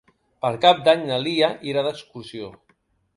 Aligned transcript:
Per 0.45 0.49
Cap 0.63 0.79
d'Any 0.87 1.03
na 1.09 1.19
Lia 1.25 1.49
irà 1.73 1.83
d'excursió. 1.89 2.49